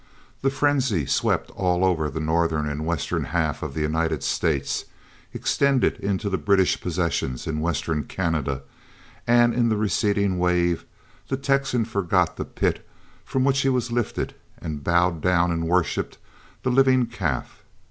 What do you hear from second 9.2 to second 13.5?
and in the receding wave the Texan forgot the pit from